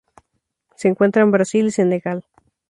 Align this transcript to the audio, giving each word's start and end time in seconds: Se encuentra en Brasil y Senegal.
Se 0.77 0.87
encuentra 0.87 1.21
en 1.21 1.29
Brasil 1.29 1.67
y 1.67 1.71
Senegal. 1.71 2.25